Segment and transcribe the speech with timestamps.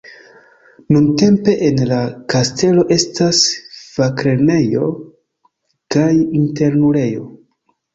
[0.95, 1.99] Nuntempe en la
[2.35, 3.45] kastelo estas
[3.99, 4.93] faklernejo
[5.97, 6.11] kaj
[6.45, 7.35] internulejo.